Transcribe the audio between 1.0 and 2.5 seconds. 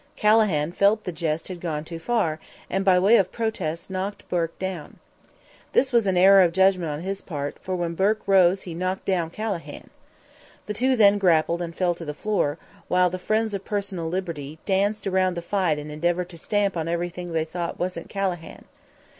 that the jest had gone too far,